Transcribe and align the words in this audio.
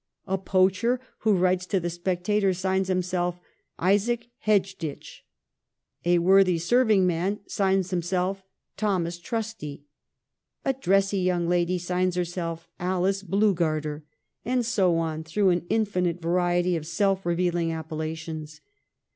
A 0.25 0.39
poacher 0.39 0.99
who 1.19 1.33
writes 1.35 1.67
to' 1.67 1.79
The 1.79 1.91
Spectator' 1.91 2.53
signs 2.55 2.87
himself 2.87 3.39
Isaac 3.77 4.29
Hedge 4.39 4.75
ditch. 4.79 5.23
A 6.05 6.17
worthy 6.17 6.57
serving 6.57 7.05
man 7.05 7.41
signs 7.45 7.91
himself 7.91 8.41
Thomas 8.77 9.19
Trusty. 9.19 9.83
A 10.65 10.73
dressy 10.73 11.19
young 11.19 11.47
lady 11.47 11.77
signs 11.77 12.15
herself 12.15 12.67
Alice 12.79 13.21
Bluegarter, 13.21 14.01
and 14.43 14.65
so 14.65 14.97
on 14.97 15.23
through 15.23 15.49
an 15.49 15.67
infinite 15.69 16.19
variety 16.19 16.75
of 16.75 16.87
self 16.87 17.23
revealing 17.23 17.71
appellations. 17.71 18.59